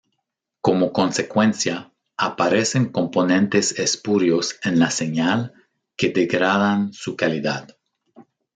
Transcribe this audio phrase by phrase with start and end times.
[0.61, 5.53] Como consecuencia, aparecen componentes espurios en la señal,
[5.95, 7.77] que degradan su calidad.